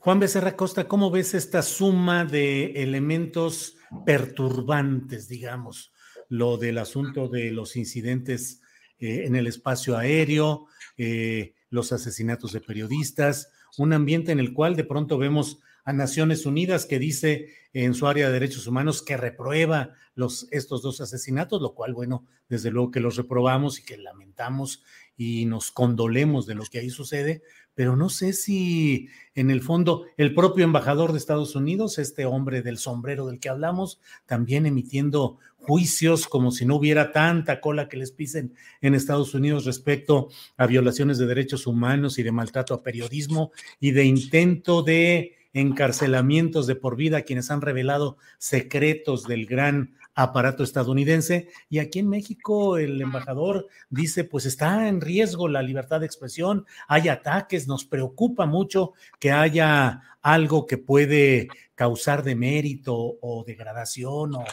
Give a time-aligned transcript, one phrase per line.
[0.00, 5.92] Juan Becerra Costa, ¿cómo ves esta suma de elementos perturbantes, digamos?
[6.28, 8.60] Lo del asunto de los incidentes
[9.00, 14.76] eh, en el espacio aéreo, eh, los asesinatos de periodistas, un ambiente en el cual
[14.76, 15.58] de pronto vemos
[15.88, 20.82] a Naciones Unidas que dice en su área de derechos humanos que reprueba los, estos
[20.82, 24.82] dos asesinatos, lo cual, bueno, desde luego que los reprobamos y que lamentamos
[25.16, 27.42] y nos condolemos de lo que ahí sucede,
[27.74, 32.60] pero no sé si en el fondo el propio embajador de Estados Unidos, este hombre
[32.60, 37.96] del sombrero del que hablamos, también emitiendo juicios como si no hubiera tanta cola que
[37.96, 40.28] les pisen en Estados Unidos respecto
[40.58, 46.66] a violaciones de derechos humanos y de maltrato a periodismo y de intento de encarcelamientos
[46.66, 51.48] de por vida a quienes han revelado secretos del gran aparato estadounidense.
[51.68, 56.66] Y aquí en México el embajador dice, pues está en riesgo la libertad de expresión,
[56.88, 64.44] hay ataques, nos preocupa mucho que haya algo que puede causar demérito o degradación o,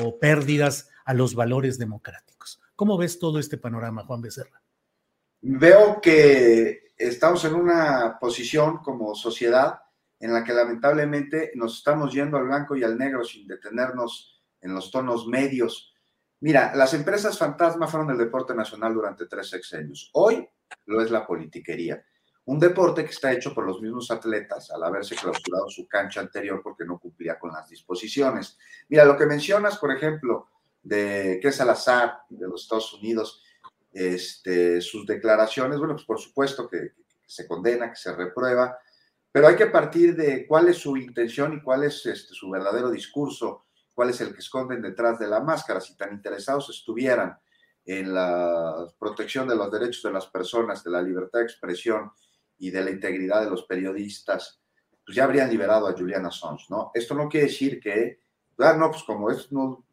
[0.00, 2.60] o pérdidas a los valores democráticos.
[2.76, 4.62] ¿Cómo ves todo este panorama, Juan Becerra?
[5.40, 9.80] Veo que estamos en una posición como sociedad
[10.20, 14.74] en la que lamentablemente nos estamos yendo al blanco y al negro sin detenernos en
[14.74, 15.94] los tonos medios.
[16.40, 20.10] Mira, las empresas fantasma fueron el deporte nacional durante tres sexenios.
[20.14, 20.48] Hoy
[20.86, 22.04] lo es la politiquería.
[22.46, 26.62] Un deporte que está hecho por los mismos atletas al haberse clausurado su cancha anterior
[26.62, 28.56] porque no cumplía con las disposiciones.
[28.88, 30.48] Mira, lo que mencionas, por ejemplo,
[30.82, 33.42] de que Salazar de los Estados Unidos,
[33.92, 36.92] este, sus declaraciones, bueno, pues por supuesto que
[37.26, 38.78] se condena, que se reprueba,
[39.30, 42.90] pero hay que partir de cuál es su intención y cuál es este, su verdadero
[42.90, 45.80] discurso, cuál es el que esconden detrás de la máscara.
[45.80, 47.38] Si tan interesados estuvieran
[47.84, 52.10] en la protección de los derechos de las personas, de la libertad de expresión
[52.58, 54.60] y de la integridad de los periodistas,
[55.04, 56.90] pues ya habrían liberado a Julian Assange, ¿no?
[56.92, 58.20] Esto no quiere decir que,
[58.58, 59.86] ah, no, pues como es, no,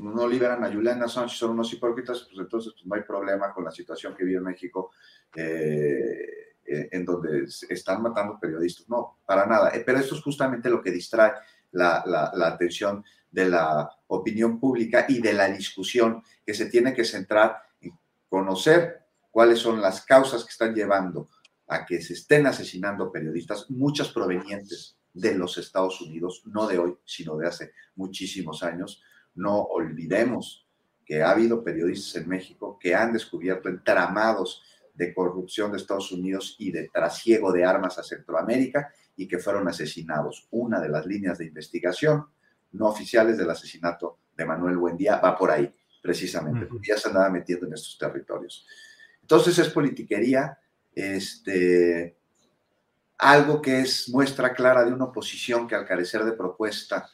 [0.00, 3.64] no liberan a Julian Assange, son unos hipócritas, pues entonces pues no hay problema con
[3.64, 4.92] la situación que vive México.
[5.34, 8.88] Eh, eh, en donde están matando periodistas.
[8.88, 9.70] No, para nada.
[9.70, 11.32] Eh, pero esto es justamente lo que distrae
[11.72, 17.04] la, la, atención de la opinión pública y de la discusión que se tiene que
[17.04, 17.92] centrar en
[18.28, 19.00] conocer
[19.32, 21.28] cuáles son las causas que están llevando
[21.66, 26.96] a que se estén asesinando periodistas, muchas provenientes de los Estados Unidos, no de hoy,
[27.04, 29.02] sino de hace muchísimos años.
[29.34, 30.68] No olvidemos
[31.04, 34.62] que ha habido periodistas en México que han descubierto entramados
[35.00, 39.66] de corrupción de Estados Unidos y de trasiego de armas a Centroamérica y que fueron
[39.66, 40.46] asesinados.
[40.50, 42.26] Una de las líneas de investigación
[42.72, 47.30] no oficiales del asesinato de Manuel Buendía va por ahí, precisamente, porque ya se andaba
[47.30, 48.66] metiendo en estos territorios.
[49.22, 50.58] Entonces es politiquería,
[50.94, 52.18] este,
[53.16, 57.08] algo que es muestra clara de una oposición que al carecer de propuesta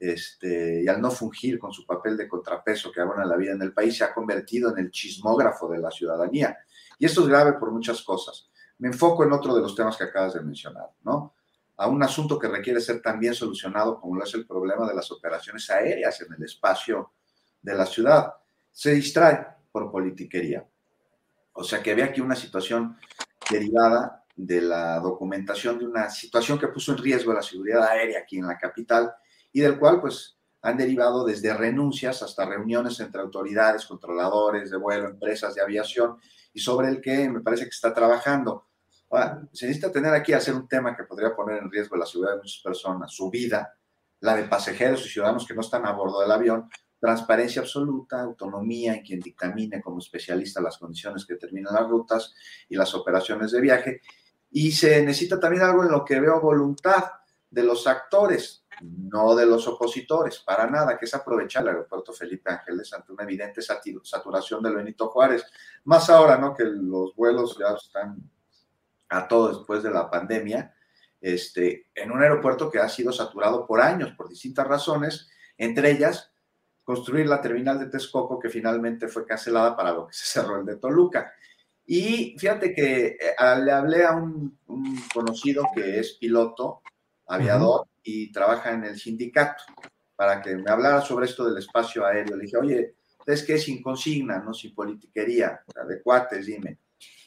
[0.00, 3.60] este, y al no fungir con su papel de contrapeso que abona la vida en
[3.60, 6.56] el país, se ha convertido en el chismógrafo de la ciudadanía
[6.98, 8.48] y esto es grave por muchas cosas.
[8.78, 11.34] Me enfoco en otro de los temas que acabas de mencionar, ¿no?
[11.78, 15.10] A un asunto que requiere ser también solucionado, como lo es el problema de las
[15.12, 17.12] operaciones aéreas en el espacio
[17.60, 18.32] de la ciudad.
[18.70, 20.66] Se distrae por politiquería.
[21.52, 22.96] O sea que había aquí una situación
[23.50, 28.38] derivada de la documentación de una situación que puso en riesgo la seguridad aérea aquí
[28.38, 29.14] en la capital
[29.52, 30.35] y del cual pues
[30.66, 36.16] han derivado desde renuncias hasta reuniones entre autoridades, controladores de vuelo, empresas de aviación
[36.52, 38.66] y sobre el que me parece que está trabajando.
[39.52, 42.42] Se necesita tener aquí hacer un tema que podría poner en riesgo la seguridad de
[42.42, 43.76] muchas personas, su vida,
[44.18, 46.68] la de pasajeros y ciudadanos que no están a bordo del avión,
[46.98, 52.34] transparencia absoluta, autonomía en quien dictamine como especialista las condiciones que determinan las rutas
[52.68, 54.00] y las operaciones de viaje.
[54.50, 57.04] Y se necesita también algo en lo que veo voluntad
[57.48, 62.50] de los actores, no de los opositores, para nada, que es aprovechar el aeropuerto Felipe
[62.50, 65.44] Ángeles ante una evidente saturación del Benito Juárez.
[65.84, 66.54] Más ahora, ¿no?
[66.54, 68.18] Que los vuelos ya están
[69.08, 70.74] a todo después de la pandemia,
[71.20, 76.30] este, en un aeropuerto que ha sido saturado por años, por distintas razones, entre ellas
[76.86, 80.64] construir la terminal de Texcoco que finalmente fue cancelada para lo que se cerró el
[80.64, 81.32] de Toluca.
[81.84, 84.56] Y fíjate que eh, le hablé a un,
[85.12, 86.82] conocido que es piloto,
[87.26, 89.64] aviador, y trabaja en el sindicato,
[90.14, 92.36] para que me hablara sobre esto del espacio aéreo.
[92.36, 92.94] Le dije, oye,
[93.26, 96.78] ¿es que sin consigna, no sin politiquería, de cuates, dime.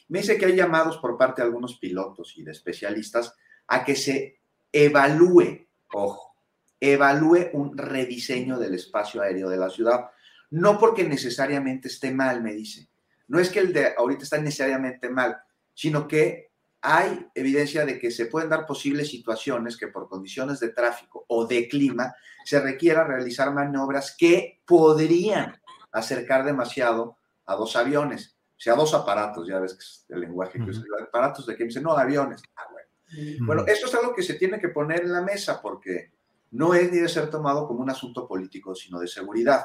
[0.08, 3.34] Me dice que hay llamados por parte de algunos pilotos y de especialistas
[3.68, 4.40] a que se
[4.72, 6.34] evalúe, ojo,
[6.80, 10.06] evalúe un rediseño del espacio aéreo de la ciudad.
[10.50, 12.88] No porque necesariamente esté mal, me dice.
[13.28, 15.38] No es que el de ahorita está necesariamente mal,
[15.74, 16.49] sino que
[16.82, 21.46] hay evidencia de que se pueden dar posibles situaciones que por condiciones de tráfico o
[21.46, 25.60] de clima se requiera realizar maniobras que podrían
[25.92, 27.16] acercar demasiado
[27.46, 30.84] a dos aviones, o sea, dos aparatos, ya ves que es el lenguaje que usa,
[31.02, 32.42] aparatos de que dice, no, aviones.
[32.56, 33.46] Ah, bueno.
[33.46, 36.12] Bueno, esto es algo que se tiene que poner en la mesa porque
[36.50, 39.62] no es ni de ser tomado como un asunto político, sino de seguridad.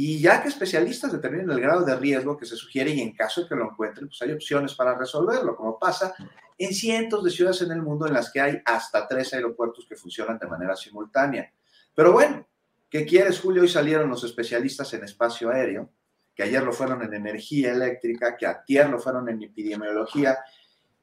[0.00, 3.42] Y ya que especialistas determinen el grado de riesgo que se sugiere y en caso
[3.42, 6.14] de que lo encuentren, pues hay opciones para resolverlo, como pasa
[6.56, 9.96] en cientos de ciudades en el mundo en las que hay hasta tres aeropuertos que
[9.96, 11.52] funcionan de manera simultánea.
[11.96, 12.46] Pero bueno,
[12.88, 13.62] ¿qué quieres, Julio?
[13.62, 15.90] Hoy salieron los especialistas en espacio aéreo,
[16.32, 20.38] que ayer lo fueron en energía eléctrica, que ayer lo fueron en epidemiología,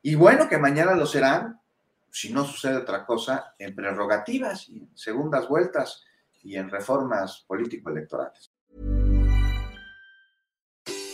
[0.01, 1.59] y bueno, que mañana lo serán
[2.09, 6.01] si no sucede otra cosa, en prerrogativas y en segundas vueltas
[6.43, 8.54] y en reformas político-electorales.